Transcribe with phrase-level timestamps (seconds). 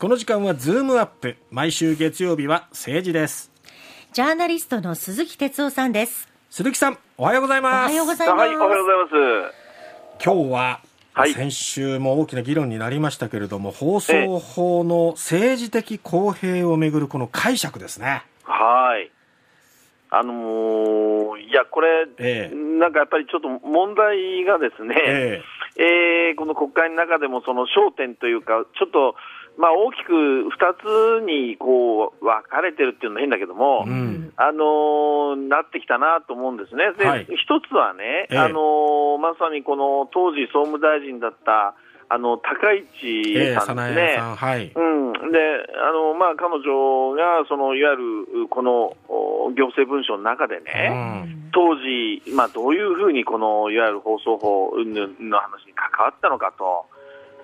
[0.00, 1.34] この時間はズームアップ。
[1.50, 3.50] 毎週月曜日は政治です。
[4.12, 6.28] ジャーナリストの鈴木哲夫さんです。
[6.50, 7.90] 鈴木さんおはようございます。
[7.90, 10.24] おはようございます、はい、おはようございます。
[10.24, 10.80] 今日は、
[11.14, 11.32] はい。
[11.32, 18.22] 先週も大きな議論になりましたけれども放送法の政治的公平をめぐるこの解釈ですね。
[18.44, 19.10] はい。
[20.10, 22.54] あのーいや、これ、ええ。
[22.54, 25.42] なんかやっぱりちょっと問題がですね、え
[25.76, 29.16] えーこの国会の中でもその焦点というか、ちょっと、
[29.58, 34.32] まあ、大きく2つにこう分かれてるっていうのは変だけども、うん。
[34.36, 36.92] あのーなってきたなと思うんですね。
[36.96, 37.26] で、はい。
[37.26, 38.38] 一つはね、ええ。
[38.38, 41.74] あのーまさにこの当時総務大臣だった、
[42.08, 44.14] あの、高市ええさんですね。
[44.16, 44.72] 早苗さんはい。
[44.74, 45.38] うん、で、
[45.76, 47.96] あの、まあ、彼女が、その、いわゆ
[48.44, 50.88] る、この、お行政文書の中でうね、
[51.26, 51.50] ん。
[51.52, 56.86] 当時、まあ、どういうふうに、この、いわゆる放送法云々の話に関わったのかと、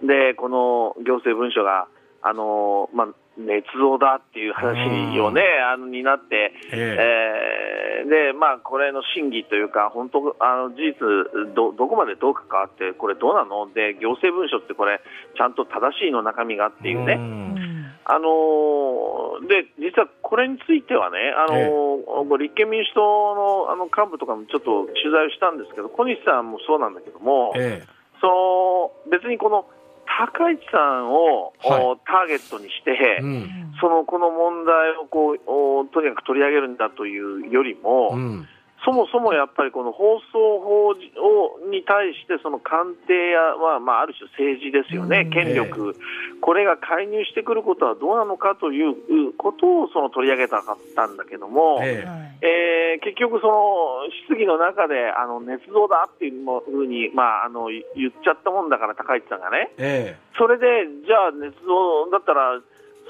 [0.06, 1.86] で、この行政文書が、
[2.26, 8.04] あの、まあ、捏造だっていう話をね、あの、になって、ええ。
[8.06, 13.68] ーで、まあ、これの真偽というか、本当、あの事実ど、どこまでどう関わって、これどうなの？
[13.72, 15.00] で、行政文書ってこれ、
[15.36, 17.92] ちゃんと正しいの中身がっていうね、ん。
[18.06, 27.82] あのーで、実はこれについてはね、あのー立憲民主党のあの幹部とかもちょっと取材をしたんですけど、小西さんもそうなんだけども、え。
[28.20, 29.66] その別にこの
[30.18, 31.84] 高市さんを、はい。
[31.84, 33.74] おターゲットにして、えうん。
[33.80, 38.48] そのこの問題をこうおとにかく取り上げるんだというよりも、うん
[38.84, 40.94] そもそもやっぱりこの放送法を
[41.70, 45.30] に対してその官邸や、まあまあ、ある種政治ですよね、うん。
[45.30, 45.96] 権力、
[46.40, 60.18] これが介入してくることはどうなのかということをその取り上げたかったんだけども、えはいえー結局、その質疑の中であの捏造だっていうふうに、まあ、あの言っちゃったもんだから、高市さんがね、ええ。
[60.38, 62.60] それでじゃあ、捏造だったら、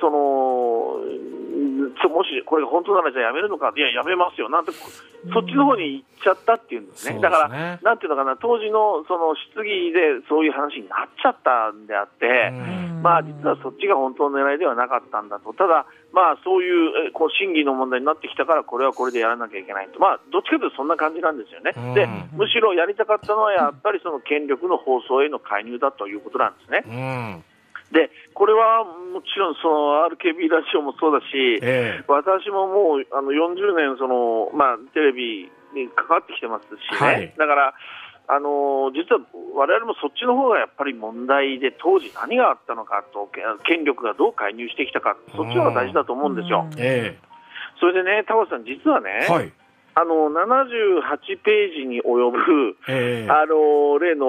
[0.00, 1.33] そのうん
[1.94, 12.84] ちょもしこれが本当ならじゃあやめるのか、いや、やめますよ、なんて、そっちの方に行っちゃったっていうんですね、だから、なんていうのかな、当時のその質疑でそういう話になっちゃったんであって、うん。
[13.04, 21.94] まあ、実はそっちが本当の狙いではなかったんだと、ただ、まあ、そういうえこう審議の問題になってきたから、これはこれでやらなきゃいけないと、まあ、どっちかというとそんな感じなんですよね、うん。
[21.94, 27.44] でむしろやりたかったのは、やっぱりその権力の放送への介入だということなんですね。
[27.90, 32.04] うんで、これはもちろんその RKB ラジオもそうだし、ええ。
[32.08, 37.34] 私ももうあの40年その、まあ、テレビに関わってきてますしね、はい。
[37.38, 37.74] だから、
[38.26, 39.20] あの実は
[39.54, 46.66] 我々もそっちの方がやっぱり問題で、当時何があったのかと、け権力がどう介入してきたか、そっちの方が大事だと思うんですよ。
[46.76, 47.18] え
[47.78, 49.52] それでね、田畑さん、実はね、えはい
[49.96, 53.30] あの78ページに及ぶ、ええ。
[53.30, 54.26] あの例の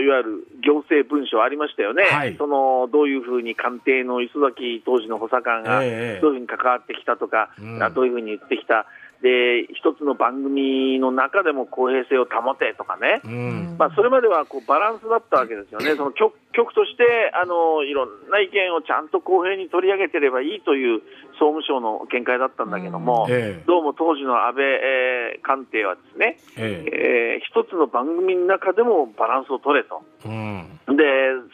[0.00, 2.36] いわゆる行政文書ありましたよね、はい。
[2.38, 6.20] そのどういうふうに官邸の磯崎当時の補佐官がええ。
[6.22, 7.50] どういうふうに関わってきたとか、
[7.94, 8.86] どういうふうに言ってきた、
[9.22, 13.76] で一つの番組の中でも公平性を保てとかね、うん。
[13.78, 21.00] まあ、それまではこうバランスだったわけですよね、その局局としてあのいろんな意見をちゃんと公平に取り上げてればいいという
[21.38, 23.64] 総務省の見解だったんだけども、ええ。
[23.66, 26.90] どうも当時の安倍、えー官邸はですね、ええ。
[26.92, 30.02] えー一つの番組の中でもバランスを取れと。
[30.24, 30.66] うん。
[30.96, 31.04] で、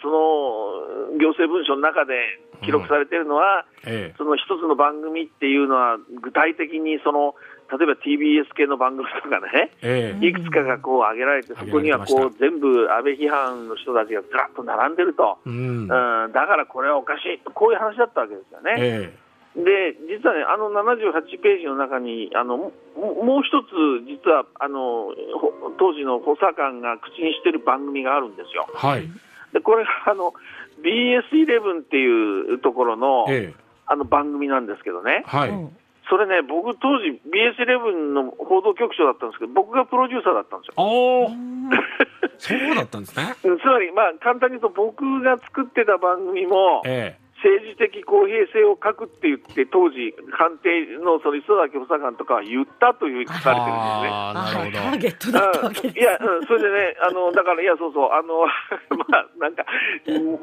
[0.03, 2.15] その行政文書の中で
[2.63, 4.15] 記録されているのは、ええ。
[4.17, 7.35] その一つの番組っていうのは、具体的にその、
[7.71, 10.27] 例えば TBS 系の番組とかね、ええ。
[10.27, 15.83] いくつかがこう挙げられて、そこにはこう全部安倍批判の人たちがずらっと並んでると、うん。
[15.83, 15.89] うん、
[16.33, 18.75] だからこれはおかしい、こういう話だったわけですよね。
[18.79, 28.67] えで、実はね、あの78ページの中に、あのももう一つ、実はあのほ当時の補佐官が口にしている番組があるんですよ。
[28.73, 29.09] えはい
[29.53, 30.33] でこれがあの
[30.83, 33.55] BS11 っていうところの,、ええ。
[33.87, 35.51] あの番組なんですけどね、はい。
[35.51, 35.77] うん。
[36.11, 40.75] それね、僕、当時 BS11 の報道局長だったんですけど、僕がプロデューサーだったんですよ。
[40.77, 41.29] おお
[42.39, 43.35] そうだったんですね。
[43.45, 54.11] うんつまり、まあ、簡単に言うと、僕が作ってた番組も、え政治的公平性を書くって言って、当時、官邸のその磯崎補佐官とかは言ったというふうに書かれてるんですね。
[54.11, 54.79] ああなるほど。
[54.79, 58.47] ターゲットだったわけですいや、うんそれでね、あの、だから、いや、そうそう、あの、
[58.99, 59.65] まあ、なんか、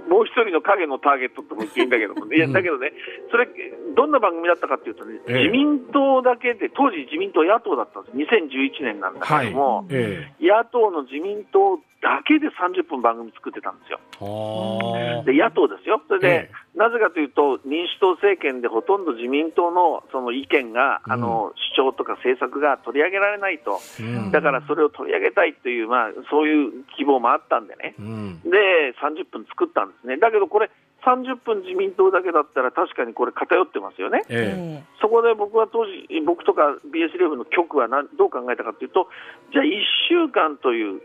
[0.07, 2.94] もう一人の影のターゲットとも言っていいんだけども、ね、いや、だけどね、
[3.31, 3.48] それ、
[3.95, 5.38] どんな番組だったかっていうとね、ええ。
[5.45, 8.18] 自民党だけで、当時自民党野党だったんです。
[8.18, 14.00] 2011年なんだけども、え野党の自民党だけで30分番組作ってたんですよ。
[14.21, 15.19] えあ。
[15.21, 16.01] あで、野党ですよ。
[16.07, 23.80] それで、えなぜかというと、民主党政権でほとんど自民党のその意見が、うんあの、主張とか政策が取り上げられないと。
[24.00, 27.95] うんだからそれを取り上げたいという、まあ、そういう希望もあったんでね。
[27.98, 30.18] うんで、30分作ったんですね。
[30.18, 30.69] だけどこれ、
[31.05, 34.23] 30分自民党だけだったら確かにこれ偏ってますよね。
[34.27, 39.07] えそこで僕は当時、僕とか BS レブの局は何どう考えたかというと、
[39.53, 39.69] じゃあ1
[40.09, 40.99] 週間という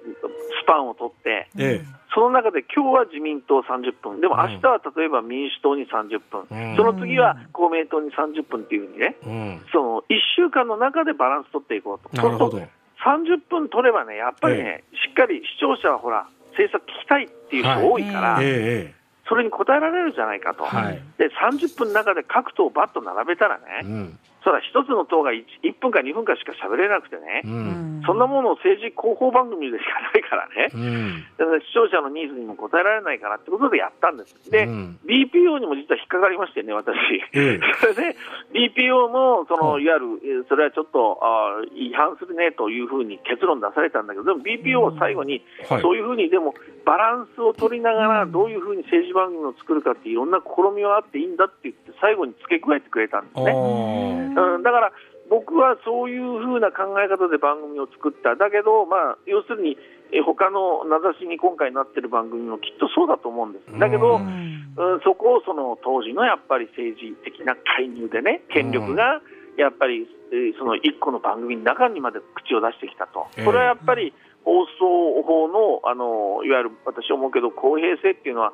[0.64, 2.00] スパンを取って、ええ。
[2.14, 6.76] その中で今日は自民党30分、でも明日は例えば民主党に30分、うん。
[6.76, 9.62] その次は公明党に30分っていうふうにね、えうん。
[9.70, 12.17] その1週間の中でバランス取っていこうと。
[12.17, 12.50] なるほど。
[12.52, 19.00] そうすると30分取ればね、やっぱりね、しっかり視聴者はほら、政策聞きたいっていう人多いから、えええ
[19.31, 20.65] それに応えられるじゃないかと。
[20.65, 21.00] はい。
[21.17, 24.19] で、30分の中で各党バッと並べたらね、えうん。
[24.43, 28.03] それは一つの党が 1, 1分か2分かしか喋れなくてね、うん。
[28.06, 31.25] そんなものを政治広報番組でしかないからね、うん。
[31.37, 34.50] だから視聴者のニーズにも応えられないからってことでやったんです。
[34.50, 34.99] で、うん。
[35.05, 36.97] BPO にも実は引っかかりましてね、私。
[37.35, 37.61] ええ。
[37.81, 38.17] そ れで、
[38.53, 45.83] BPO も、その、はいいわゆる、えーそれはちょっと、あー違反するねというふうに結論出されたんだけど、でも BPO を最後に、はい。
[45.83, 46.55] そういうふうに、でも、
[46.85, 53.53] バランスを取りながら、どういうふうに政治番組を作るかっていろんな試みはあっていいんだって言って、最後に付け加えてくれたんですあね。
[53.53, 54.56] ー。
[54.56, 54.93] うん、だから
[55.31, 59.79] 僕はそういうふうな考え方で番組を作った、だけど、まあ、要するに、
[60.12, 63.79] え他の名指しに今回なってる番組もきっとそうだと思うんです。
[63.79, 69.23] だけど、ううん、そこをその当時のやっぱり政治的な介入でね、権力が
[69.56, 73.26] やっぱり、えーその一個の番組の中にまで口を出してきたと。
[73.37, 74.15] ええ、これはやっぱり
[74.45, 78.53] 放送法のあのいわゆる私思うけど、公平性っていうのは、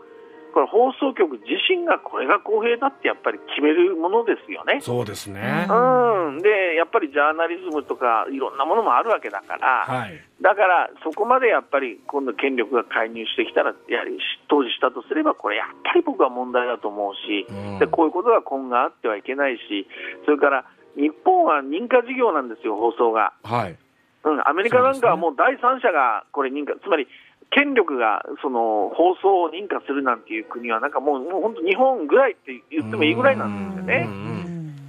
[0.57, 4.81] これ、放送局自身がこれが公平だってやっぱり決めるものですよね。
[4.81, 5.69] そうですね。
[5.69, 10.19] うん、でやっぱりジャーナリズムとかいろんなものもあるわけだから、はい。
[10.41, 14.19] だからそこまでやっぱり今度、権力が介入してきたら、やはり
[14.49, 17.79] 当時したとすれば、これやっぱり僕は問題だと思うし、うん。
[17.79, 19.87] でこういうことが今後あってはいけないし、
[20.25, 20.65] それから
[20.97, 23.35] 日本は認可事業なんですよ、放送が。
[23.45, 23.77] はい
[24.27, 27.07] うん、アメリカなんかはもう第三者がこれ認可、つまり
[27.51, 34.37] 権力がその放送を認可するなんていう国は、なんかもうもう本当、日本ぐらいって言ってもいいぐらいなんですよね。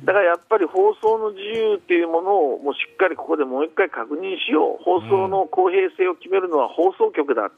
[0.07, 7.51] だからやっぱり放送の自由っていうものをもうしっかりここでもう一回確認しよう、放送の公平性を決めるのは放送局だ、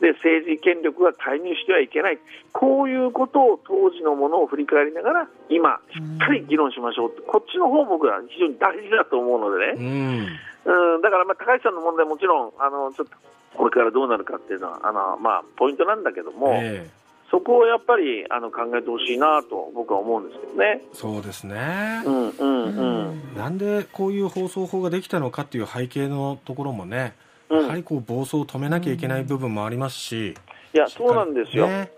[0.00, 2.18] で政治権力が介入してはいけない、
[2.52, 7.10] こういうことを当時のものを振り返りながら、今、しっかり議論しましょう。
[7.10, 10.26] って、こっちの方僕は非常に大事だと思うのでうね、ん
[10.64, 13.16] うん、だからまあ高橋さんの問題、もちろんあのちょっと
[13.56, 16.52] これからどうなるかっていうのは、あのまあ、ポイントなんだけども。
[16.54, 16.98] ええ
[17.30, 20.80] そこをやっぱりあの考えてほしいなと僕は思うんですけどね。
[20.94, 23.34] そうですねうんうんうん。
[23.36, 27.14] なんでこういう放送法ができたのかっていう背景のところもね、
[27.50, 30.34] うんやはりこう暴走を止めなきゃいけない部分もありますし、
[30.74, 31.66] いや、そうなんですよ。
[31.66, 31.90] ね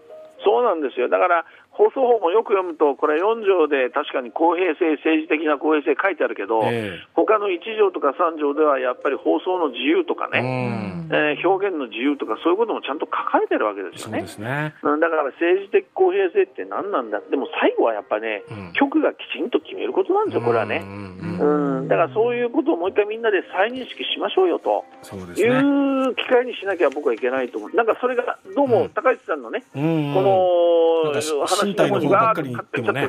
[0.43, 1.09] そうなんですよ。
[1.09, 11.17] だから、放送法もよく読むと、これ4条で確かに公平性、政治的な公平性書いてあるけど、え他の1条とか3条ではやっぱり放送の自由とかえね、うん。
[11.17, 14.23] えー表現の自由とかそういうこともちゃんと書かれてるわけですそうよね。
[14.23, 17.21] ですね、うんだから政治的公平性って何なんだ？
[17.31, 18.73] でも最後はやっぱね、うん。
[18.75, 20.83] 局がきちんと決めることなんですよ、これはね。
[20.85, 24.85] うんだからそういうことをもう一回みんなで再認識しましょうよと。
[25.03, 28.89] いそうですね、う機会にしなきゃ僕はいけないと思う、なんかそれがどうもうん。
[28.91, 30.15] 高市さんのね、うん。
[30.15, 33.09] この話のの方ばっかりわーってもね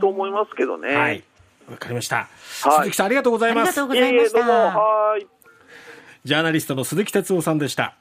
[0.00, 0.94] と思いますけどね。
[0.94, 1.22] はい。
[1.70, 2.26] わかりました、はい。
[2.78, 3.80] 鈴木さんありがとうございます。
[3.80, 4.54] ありがとうございましどうも、た。
[4.54, 5.26] はーい。
[6.24, 7.90] ジャーナリストの鈴木哲夫さんでした